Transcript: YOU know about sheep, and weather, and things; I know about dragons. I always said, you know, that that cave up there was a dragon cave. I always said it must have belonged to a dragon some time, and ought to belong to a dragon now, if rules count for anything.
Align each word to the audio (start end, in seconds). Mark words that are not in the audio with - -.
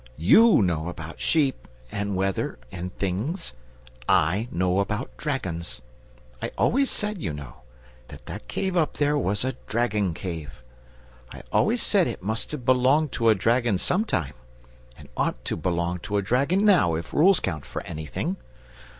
YOU 0.17 0.63
know 0.63 0.89
about 0.89 1.21
sheep, 1.21 1.67
and 1.91 2.15
weather, 2.15 2.57
and 2.71 2.91
things; 2.97 3.53
I 4.09 4.47
know 4.51 4.79
about 4.79 5.15
dragons. 5.15 5.83
I 6.41 6.49
always 6.57 6.89
said, 6.89 7.19
you 7.21 7.31
know, 7.33 7.57
that 8.07 8.25
that 8.25 8.47
cave 8.47 8.75
up 8.75 8.95
there 8.97 9.15
was 9.15 9.45
a 9.45 9.53
dragon 9.67 10.15
cave. 10.15 10.63
I 11.31 11.43
always 11.53 11.83
said 11.83 12.07
it 12.07 12.23
must 12.23 12.51
have 12.51 12.65
belonged 12.65 13.11
to 13.11 13.29
a 13.29 13.35
dragon 13.35 13.77
some 13.77 14.03
time, 14.03 14.33
and 14.97 15.07
ought 15.15 15.45
to 15.45 15.55
belong 15.55 15.99
to 15.99 16.17
a 16.17 16.23
dragon 16.23 16.65
now, 16.65 16.95
if 16.95 17.13
rules 17.13 17.39
count 17.39 17.63
for 17.63 17.83
anything. 17.83 18.37